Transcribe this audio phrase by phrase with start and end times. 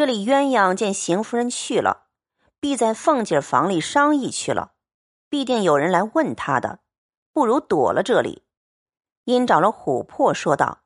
[0.00, 2.06] 这里鸳鸯见邢夫人去了，
[2.58, 4.72] 必在凤姐房里商议去了，
[5.28, 6.78] 必定有人来问她的，
[7.34, 8.42] 不如躲了这里。
[9.24, 10.78] 因找了琥珀说道：“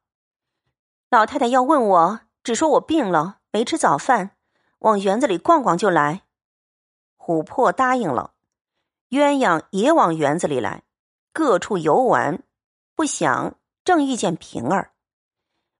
[1.11, 4.33] 老太太要问我，只说我病了，没吃早饭，
[4.81, 6.23] 往园子里逛逛就来。”
[7.17, 8.33] 琥珀答应了，
[9.11, 10.83] 鸳鸯也往园子里来，
[11.33, 12.43] 各处游玩。
[12.97, 13.55] 不想
[13.85, 14.91] 正遇见平儿，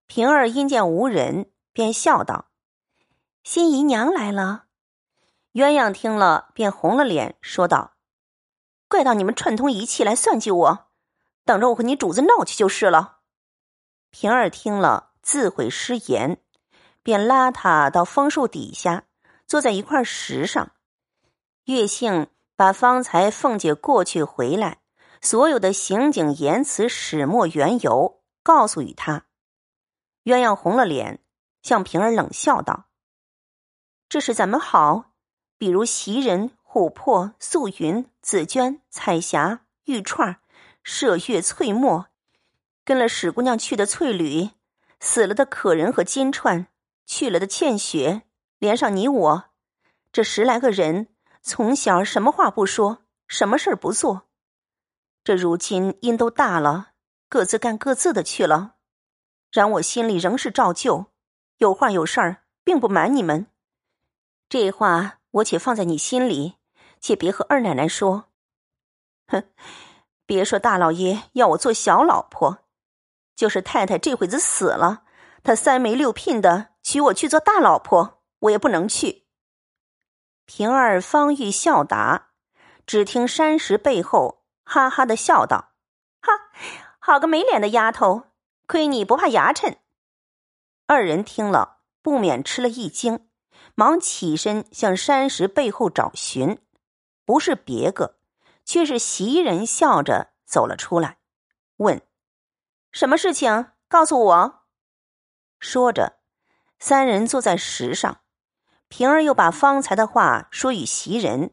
[0.07, 2.47] 平儿因见无人，便笑道
[3.45, 4.65] ：“新姨娘来了。”
[5.55, 7.93] 鸳鸯听了，便红了脸，说道
[8.89, 10.87] ：“怪到你们串通一气来算计我，
[11.45, 13.19] 等着我和你主子闹去就是了。”
[14.11, 16.41] 平儿听了，自悔失言，
[17.03, 19.05] 便拉他到枫树底下，
[19.47, 20.73] 坐在一块石上。
[21.65, 24.79] 月杏把方才凤姐过去回来，
[25.21, 29.27] 所有的行景言辞始末缘由告诉与他。
[30.25, 31.23] 鸳鸯红了脸，
[31.63, 32.87] 向平儿冷笑道
[34.15, 35.11] ：“这是咱们好？
[35.59, 40.37] 比如袭人、琥珀、素云、紫鹃、彩霞、玉串、
[40.85, 42.07] 麝月、翠墨，
[42.85, 44.51] 跟了史姑娘去的翠缕，
[45.01, 46.67] 死了的可人和金钏，
[47.05, 48.23] 去了的倩雪，
[48.61, 49.45] 连上你我，
[50.13, 51.09] 这十来个人。”
[51.43, 54.29] 从小什么话不说，什么事儿不做，
[55.25, 56.91] 这如今因都大了，
[57.29, 58.77] 各自干各自的去了。
[59.51, 61.07] 然我心里仍是照旧，
[61.57, 63.49] 有话有事儿，并不瞒你们。
[64.55, 66.59] 这话我且放在你心里，
[67.01, 68.27] 且别和二奶奶说。
[69.27, 69.49] 哼，
[70.27, 72.59] 别说大老爷要我做小老婆，
[73.35, 75.03] 就是太太这会子死了，
[75.43, 79.27] 他三媒六聘的娶我去做大老婆，我也不能去。
[80.47, 82.29] 平儿方欲笑答，
[82.87, 85.73] 只听山石背后哈哈的笑道
[86.23, 86.33] ：“哈，
[87.01, 88.29] 好个没脸的丫头！
[88.69, 89.79] 亏你不怕牙碜。”
[90.87, 93.27] 二人听了，不免吃了一惊，
[93.75, 96.59] 忙起身向山石背后找寻，
[97.25, 98.17] 不是别个，
[98.65, 101.19] 却是袭人笑着走了出来，
[101.79, 102.01] 问
[102.93, 103.73] ：“什么事情？
[103.89, 104.65] 告诉我。”
[105.59, 106.19] 说着，
[106.79, 108.21] 三人坐在石上。
[108.89, 111.53] 平儿又把方才的话说与袭人，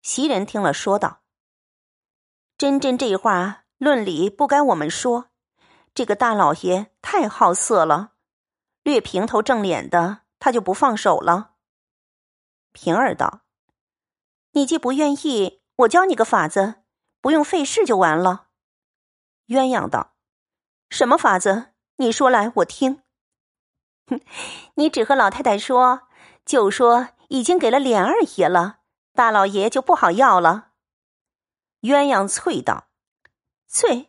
[0.00, 1.20] 袭人听了说道
[2.56, 5.30] ：“真真这话论理不该我们说，
[5.92, 8.12] 这个大老爷太好色了，
[8.82, 11.52] 略平头正脸的他就不放手了。”
[12.72, 13.40] 平儿道
[14.52, 16.82] ：“你既不愿意，我教你个法子，
[17.22, 18.48] 不用费事就完了。”
[19.48, 20.16] 鸳鸯道
[20.90, 21.72] ：“什么法子？
[21.96, 23.00] 你说来我听。”
[24.06, 24.20] 哼，
[24.74, 26.08] 你只和老太太说。
[26.44, 28.80] 就说已经给了琏二爷了，
[29.14, 30.72] 大老爷就不好要了。
[31.80, 32.88] 鸳鸯啐道
[33.66, 34.08] ：“啐，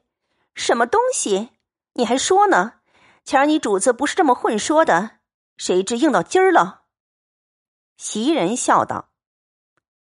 [0.54, 1.52] 什么东西？
[1.94, 2.82] 你还说呢？
[3.24, 5.15] 前儿你主子不是这么混说的，
[5.58, 6.84] 谁知应到今儿了。”
[7.98, 9.10] 袭人笑道：“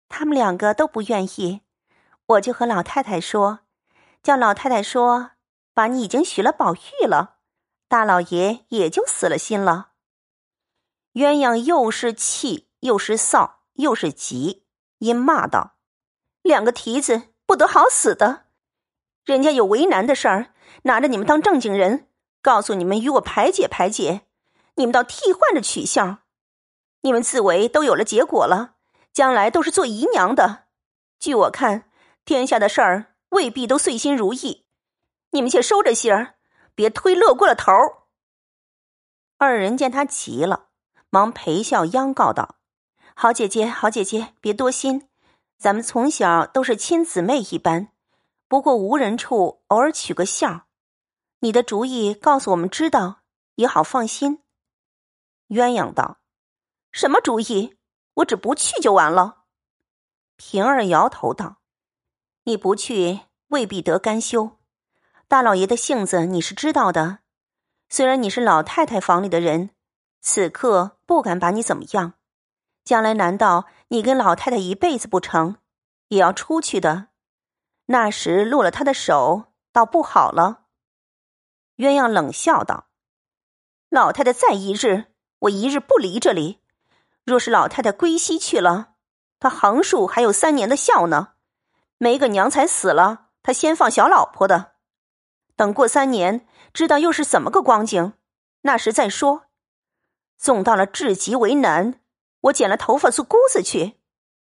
[0.08, 1.62] 他们两个都不愿意，
[2.26, 3.60] 我就和老太太说，
[4.22, 5.32] 叫老太太说，
[5.74, 7.38] 把你已经许了宝玉了，
[7.88, 9.88] 大老爷也就死了心了。”
[11.14, 14.64] 鸳鸯又是气又是臊又是急，
[14.98, 15.76] 因骂道
[16.42, 18.46] ：“两个蹄子不得好死的！
[19.24, 22.08] 人家有为难的事儿，拿着你们当正经人，
[22.40, 24.22] 告诉你们与我排解排解，
[24.80, 26.20] 你们倒替换着取笑。
[27.02, 28.76] 你们自为都有了结果了，
[29.12, 30.68] 将来都是做姨娘的。
[31.18, 31.90] 据我看，
[32.24, 34.64] 天下的事儿未必都遂心如意，
[35.32, 36.36] 你们且收着心儿，
[36.74, 37.70] 别推乐过了头。”
[39.36, 40.68] 二人见他急了。
[41.10, 42.56] 忙陪笑央告道
[43.14, 45.08] ：“好姐姐，好姐姐，别多心。
[45.58, 47.88] 咱们从小都是亲姊妹一般，
[48.48, 50.68] 不过无人处偶尔取个笑。
[51.40, 53.22] 你的主意告诉我们知道，
[53.56, 54.42] 也好放心。”
[55.50, 56.18] 鸳鸯道
[56.90, 57.76] ：“什么主意？
[58.14, 59.44] 我只不去就完了。”
[60.36, 61.58] 平儿摇头道
[62.44, 64.58] ：“你不去未必得甘休。
[65.28, 67.18] 大老爷的性子你是知道的，
[67.88, 69.70] 虽然你是老太太房里的人。”
[70.22, 72.12] 此刻不敢把你怎么样，
[72.84, 75.56] 将来难道你跟老太太一辈子不成？
[76.08, 77.08] 也要出去的，
[77.86, 80.66] 那时落了他的手，倒不好了。
[81.76, 82.88] 鸳鸯冷笑道
[83.88, 85.09] ：“老太太在一日，
[85.40, 86.60] 我一日不离这里。
[87.24, 88.94] 若是老太太归西去了，
[89.38, 91.34] 她横竖还有三年的孝呢。
[91.98, 94.72] 没个娘才死了，她先放小老婆的。
[95.56, 98.14] 等过三年，知道又是怎么个光景，
[98.62, 99.46] 那时再说。”
[100.38, 102.00] 纵到了至极为难，
[102.40, 104.00] 我剪了头发做姑子去，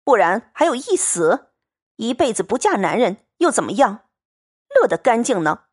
[0.04, 1.50] 不然还有一死，
[1.96, 4.04] 一辈子不嫁男人又怎么样？
[4.68, 5.64] 乐得干净呢。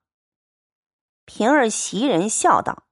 [1.26, 2.86] 平儿袭人笑道：“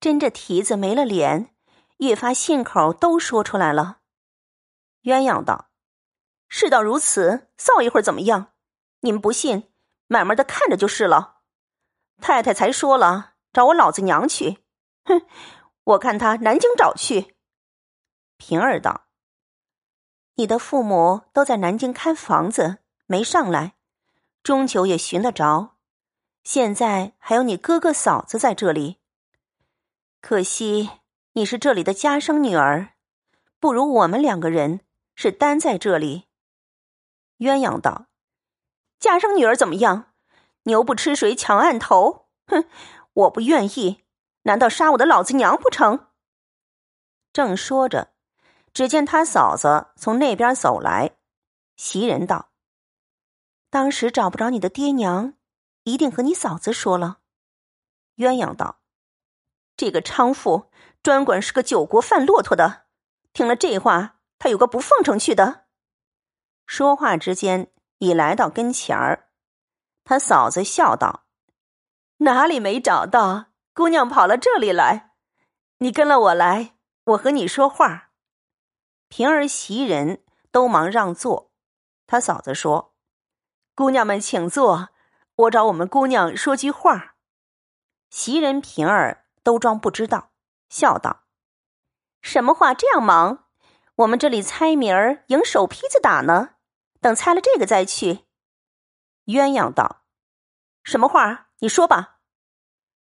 [0.00, 1.54] 真这蹄子没了脸，
[1.98, 3.98] 越发信口都说出来了。
[5.02, 5.70] 鸳鸯道
[6.48, 8.52] ：“事到如此，臊一会儿怎么样？
[9.00, 9.70] 你们不信，
[10.06, 11.40] 慢慢的看着就是了。
[12.20, 14.64] 太太才说了，找我老子娘去。
[15.04, 15.22] 哼，
[15.84, 17.36] 我看他南京找去。”
[18.36, 19.06] 平儿道
[20.36, 23.76] ：“你的父母都在南京看房子，没上来，
[24.42, 25.76] 终究也寻得着。
[26.42, 28.98] 现在还有你哥哥嫂子在这里，
[30.20, 30.90] 可惜
[31.32, 32.94] 你是这里的家生女儿，
[33.60, 34.80] 不如我们两个人
[35.14, 36.26] 是单在这里。”
[37.38, 38.06] 鸳鸯道
[38.98, 40.12] ：“家生女儿怎么样？
[40.64, 42.28] 牛不吃水抢案头。
[42.46, 42.64] 哼，
[43.12, 44.04] 我不愿意，
[44.42, 46.08] 难道杀我的老子娘不成？”
[47.32, 48.12] 正说着。
[48.72, 51.16] 只见他嫂子从那边走来，
[51.76, 52.50] 袭人道
[53.70, 55.32] ：“当时找不着你的爹娘，
[55.84, 57.20] 一定和你嫂子说了。”
[58.16, 58.80] 鸳鸯道
[59.76, 60.70] ：“这个娼妇
[61.02, 62.86] 专管是个酒国贩骆驼的，
[63.32, 65.66] 听了这话，他有个不奉承去的。”
[66.66, 69.28] 说话之间，已来到跟前儿，
[70.04, 71.26] 他嫂子笑道
[72.18, 73.46] ：“哪里没找到？
[73.74, 75.12] 姑娘跑了这里来，
[75.78, 78.10] 你跟了我来，我和你说话。”
[79.08, 81.52] 平儿、袭人都忙让座，
[82.06, 82.94] 他嫂子说
[83.76, 84.88] ：“姑娘们请坐，
[85.36, 87.16] 我找我们姑娘说句话。”
[88.10, 90.32] 袭人、平儿都装不知道，
[90.68, 91.22] 笑道
[92.20, 93.46] ：“什么话这样忙？
[93.94, 96.56] 我们这里猜谜儿，赢手坯子打呢。
[97.00, 98.24] 等猜了这个再去。”
[99.26, 100.02] 鸳鸯道
[100.82, 101.50] ：“什么话？
[101.60, 102.18] 你说吧。”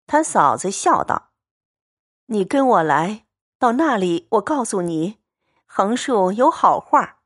[0.08, 1.32] 他嫂子笑道
[2.28, 3.28] ：“你跟我来，
[3.58, 5.24] 到那里我告诉你。”
[5.66, 7.22] 横竖有好话。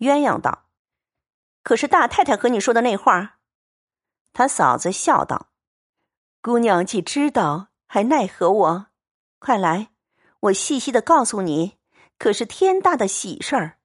[0.00, 0.66] 鸳鸯道
[1.64, 3.38] ：“可是大太太和你说的那话。”
[4.34, 5.48] 他嫂子笑道
[6.42, 8.86] ：“姑娘既知道，还奈何我？
[9.38, 9.92] 快来，
[10.40, 11.78] 我细细的告诉你，
[12.18, 13.78] 可是天大的喜事儿。”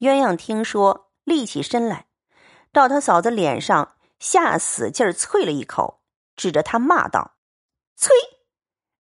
[0.00, 2.06] 鸳鸯听说，立起身来，
[2.72, 6.00] 到他嫂子脸上下死劲儿啐了一口，
[6.34, 7.32] 指着他骂道
[7.94, 8.16] ：“催！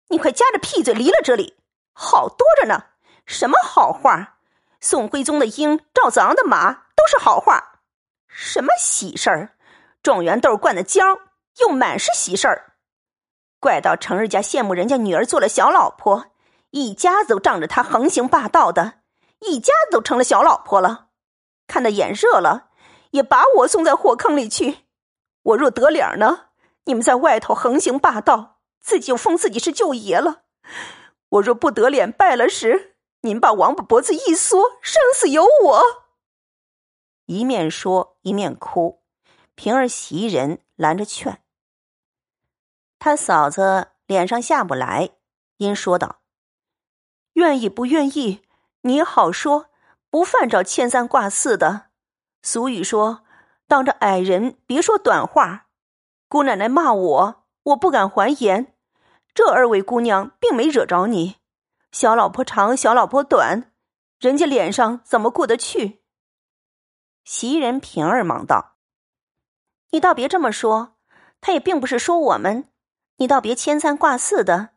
[0.09, 1.55] 你快夹着屁嘴离了这里，
[1.93, 2.87] 好多着呢。”
[3.25, 4.39] 什么好话？
[4.81, 7.79] 宋徽宗的鹰，赵子昂的马，都是好话。
[8.27, 9.55] 什么喜事儿？
[10.01, 11.21] 状元豆灌的浆，
[11.59, 12.72] 又满是喜事儿。
[13.63, 16.25] 怪到成日家羡慕人家女儿做了小老婆，
[16.71, 18.95] 一家子都仗着他横行霸道的，
[19.39, 21.07] 一家子都成了小老婆了。
[21.65, 22.71] 看得眼热了，
[23.11, 24.79] 也把我送在火坑里去。
[25.43, 26.47] 我若得脸呢，
[26.83, 30.41] 你们在外头横行霸道，自己就封自己是舅爷了。
[31.29, 32.97] 我若不得脸，败了时。
[33.21, 35.83] 您把王八脖子一缩，生死由我。
[37.27, 39.01] 一面说一面哭，
[39.55, 41.42] 平儿、袭人拦着劝。
[43.05, 45.09] 他嫂子脸上下不来，
[45.57, 46.21] 因说道
[47.35, 48.43] ：“愿意不愿意，
[48.83, 49.65] 你好说，
[50.09, 51.87] 不犯着牵三挂四的。
[52.43, 53.25] 俗语说，
[53.67, 55.67] 当着矮人别说短话。
[56.29, 58.73] 姑奶奶骂我，我不敢还言。
[59.33, 61.35] 这二位姑娘并没惹着你。”
[61.91, 63.73] 小老婆长，小老婆短，
[64.17, 66.05] 人家脸上怎么过得去？
[67.25, 68.77] 袭人、平儿忙道
[69.91, 70.95] ：“你倒别这么说，
[71.41, 72.69] 他也并不是说我们，
[73.17, 74.69] 你倒别牵三挂四的。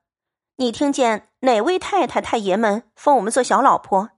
[0.56, 4.10] 你听见哪位太太、太爷们封我们做小老婆？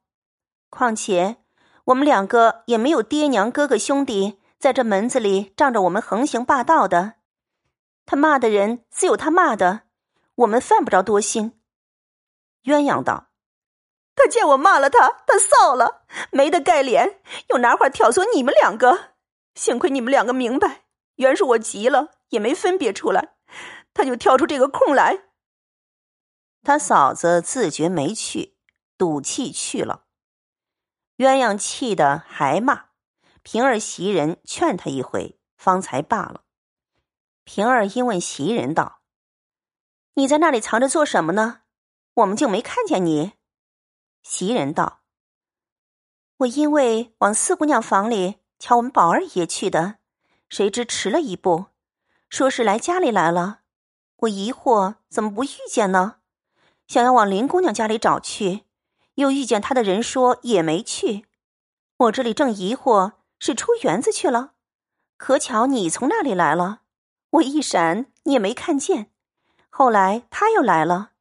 [0.71, 1.39] 况且
[1.87, 7.15] 我们两个也没有爹娘、哥哥、兄弟在这门子里仗着我们横行霸道的。
[8.07, 9.83] 他骂的人自有他骂的，
[10.37, 11.61] 我们犯不着多心。”
[12.65, 13.29] 鸳鸯道
[14.15, 19.15] ：“他见我骂了他，他臊了，没得盖脸，又拿话挑唆你们两个。
[19.55, 20.83] 幸亏你们两个明白，
[21.17, 23.35] 原是我急了，也没分别出来，
[23.99, 25.25] 他就跳出这个空来。
[26.63, 28.57] 他嫂子自觉没趣，
[28.97, 30.05] 赌气去了。
[31.17, 32.91] 鸳鸯气得还骂，
[33.43, 36.45] 平儿、袭人劝他一回，方才罢了。
[37.43, 39.01] 平儿因问袭人道
[40.15, 41.63] ：‘你在那里藏着做什么呢？’
[42.15, 43.33] 我们就没看见你，
[44.23, 45.01] 袭人道
[46.39, 49.99] ：“我因为往四姑娘房里瞧我们宝二爷去的，
[50.49, 51.67] 谁知迟了一步，
[52.29, 53.63] 说是来家里来了。
[54.19, 56.17] 我疑惑怎么不遇见呢？
[56.87, 58.65] 想要往林姑娘家里找去，
[59.15, 61.27] 又遇见她的人说也没去。
[61.99, 64.55] 我这里正疑惑是出园子去了，
[65.17, 66.81] 可巧你从那里来了，
[67.31, 69.13] 我一闪你也没看见。
[69.69, 71.13] 后来他又来了。”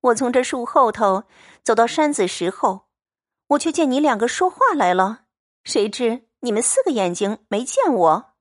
[0.00, 1.24] 我从这树后头
[1.62, 2.86] 走到山子石后，
[3.48, 5.26] 我却见你两个说话来了。
[5.62, 8.34] 谁知你们四个眼睛没见我。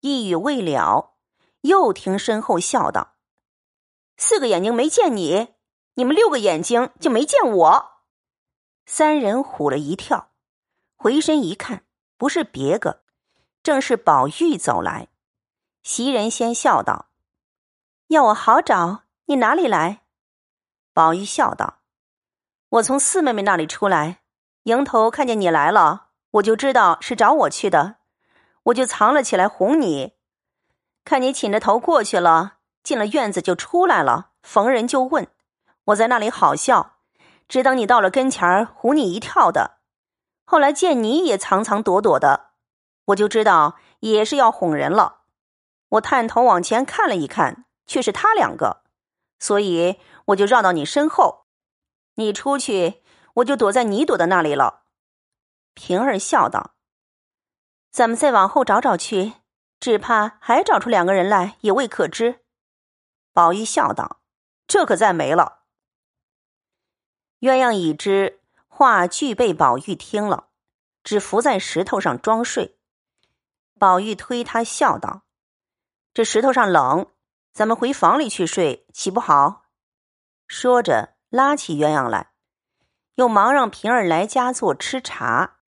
[0.00, 1.17] 一语未了，
[1.62, 3.16] 又听身后笑道
[4.16, 5.54] ：“四个眼睛没见你，
[5.94, 7.90] 你们六个眼睛就没见我？
[8.86, 10.30] 三人唬了一跳，
[10.96, 11.84] 回身一看，
[12.16, 13.02] 不是别个，
[13.62, 15.08] 正是宝玉走来。
[15.82, 17.06] 袭人先笑道
[18.08, 20.02] ：“要我好找，你哪里来？”
[20.94, 21.80] 宝玉笑道
[22.70, 24.22] ：“我从四妹妹那里出来，
[24.64, 27.96] 迎头看见你来了，我就知道是找我去的，
[28.64, 30.17] 我就藏了起来哄你。
[31.08, 35.26] 看你挺着头过去了，进了院子就出来了，逢人就问，
[35.84, 36.96] 我在那里好笑，
[37.48, 39.78] 只等你到了跟前儿唬你一跳的。
[40.44, 42.50] 后来见你也藏藏躲躲的，
[43.06, 45.22] 我就知道也是要哄人了。”
[45.92, 48.82] 我探头往前看了一看，却是他两个，
[49.38, 51.46] 所以我就绕到你身后。
[52.16, 53.02] 你出去，
[53.36, 54.82] 我就躲在你躲的那里了。
[55.72, 56.74] 平儿笑道
[57.90, 59.32] ：“咱们再往后找找去，
[59.80, 62.44] 只怕还找出两个人来，也未可知。”
[63.32, 64.20] 宝玉笑道
[64.66, 65.60] ：“这可再没了。”
[67.40, 70.48] 鸳鸯已知话俱被宝玉听了，
[71.04, 72.78] 只伏在石头上装睡。
[73.78, 75.22] 宝玉推他笑道。
[76.12, 77.06] 这石头上冷，
[77.52, 79.66] 咱们回房里去睡，岂不好？
[80.48, 82.32] 说着，拉起鸳鸯来，
[83.14, 85.58] 又忙让平儿来家坐吃茶。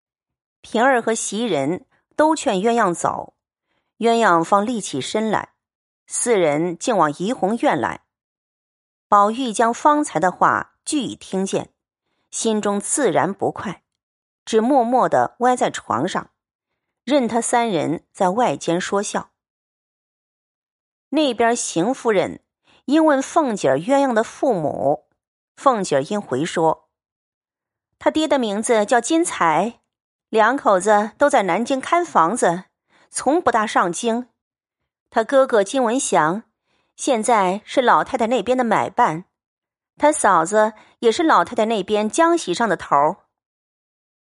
[0.60, 1.86] 平儿和袭人
[2.16, 3.34] 都劝鸳鸯走，
[4.00, 5.50] 鸳鸯方立起身来，
[6.06, 8.04] 四人竟往怡红院来。
[9.08, 11.74] 宝玉将方才的话俱已听见，
[12.30, 13.82] 心中自然不快，
[14.46, 16.30] 只默默的歪在床上，
[17.04, 19.32] 任他三人在外间说笑。
[21.10, 22.42] 那边邢夫人
[22.86, 25.10] 因问凤姐鸳鸯的父母，
[25.56, 26.88] 凤姐儿因回说
[28.00, 29.80] ：“他爹的名字叫金才，
[30.30, 32.64] 两口子都在南京看房子，
[33.10, 34.28] 从不大上京。
[35.10, 36.44] 他哥哥金文祥
[36.96, 39.24] 现在是老太太那边的买办，
[39.96, 43.16] 他嫂子也是老太太那边江席上的头儿。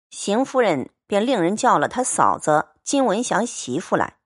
[0.09, 4.17] 邢夫人便令人叫了他嫂子金文祥媳妇来，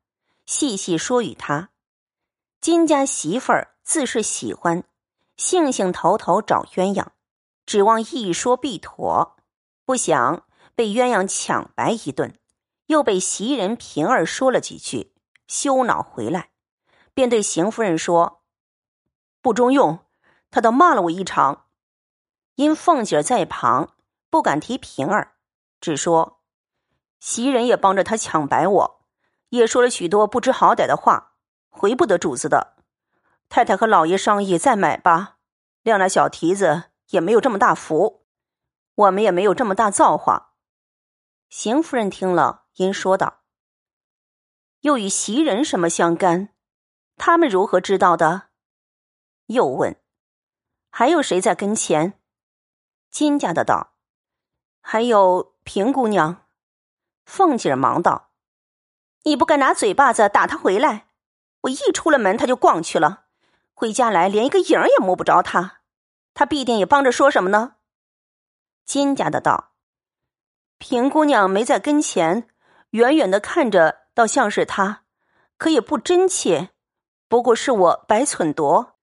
[0.45, 1.69] 细细说与他。”
[2.61, 4.85] 金家媳妇儿自是喜欢，
[5.35, 7.07] 兴兴头头找鸳鸯，
[7.65, 9.35] 指望一说必妥，
[9.83, 12.33] 不想被鸳鸯抢白一顿，
[12.87, 15.13] 又被袭人、平儿说了几句，
[15.47, 16.49] 羞恼回来，
[17.13, 18.43] 便对邢夫人说
[19.41, 19.99] ：“不中用，
[20.51, 21.65] 他倒骂了我一场。”
[22.55, 23.95] 因凤姐在旁，
[24.29, 25.33] 不敢提平儿，
[25.81, 26.41] 只说
[27.19, 29.05] 袭人也帮着他抢白我，
[29.49, 31.31] 也说了许多不知好歹的话。
[31.75, 32.75] 回不得主子的，
[33.49, 35.37] 太太和老爷商议再买吧。
[35.83, 38.23] 谅那小蹄子也没有这么大福，
[38.93, 40.53] 我们也没有这么大造化。
[41.49, 43.41] 邢夫人听了，因说道
[44.81, 46.49] ：“又与袭人什么相干？
[47.17, 48.49] 他们如何知道的？”
[49.47, 49.95] 又问
[50.89, 52.19] ：“还有谁在跟前？”
[53.11, 53.93] 金家的道
[54.81, 56.47] ：“还有平姑娘。”
[57.25, 58.31] 凤姐忙道
[59.23, 61.07] ：“你不该拿嘴巴子打他回来。”
[61.63, 63.27] 我一出了门，他就逛去了。
[63.73, 65.81] 回家来，连一个影儿也摸不着他。
[66.33, 67.75] 他必定也帮着说什么呢？
[68.83, 69.71] 金家的道
[70.77, 72.49] ：“平姑娘没在跟前，
[72.93, 75.03] 远远的看着，倒像是他，
[75.57, 76.69] 可也不真切。
[77.27, 78.95] 不过是我白寸夺。”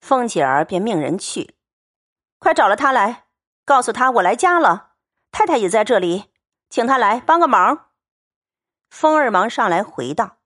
[0.00, 1.56] 凤姐儿便命人去，
[2.38, 3.24] 快找了他来，
[3.64, 4.92] 告诉他我来家了，
[5.32, 6.26] 太太也在这里，
[6.70, 7.86] 请他来帮个忙。
[8.88, 10.36] 风儿忙上来回道。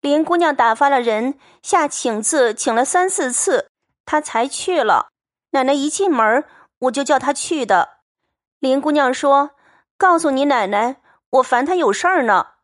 [0.00, 3.70] 林姑娘打发了人下请字，请了三四次，
[4.06, 5.08] 她才去了。
[5.50, 6.44] 奶奶一进门，
[6.78, 7.98] 我就叫她去的。
[8.60, 9.50] 林姑娘说
[9.98, 12.54] ：“告诉你奶奶，我烦他有事儿呢。”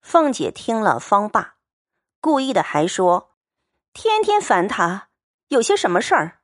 [0.00, 1.56] 凤姐听了方罢，
[2.20, 3.36] 故意的还说
[3.92, 5.08] ：“天天烦他，
[5.48, 6.35] 有些什么事儿？